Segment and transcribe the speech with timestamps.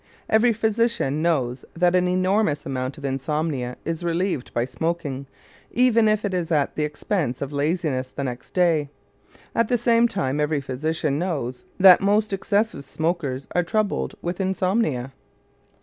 [0.29, 5.27] Every physician knows that an enormous amount of insomnia is relieved by smoking,
[5.69, 8.89] even if it is at the expense of laziness the next day;
[9.53, 15.13] at the same time every physician knows that most excessive smokers are troubled with insomnia.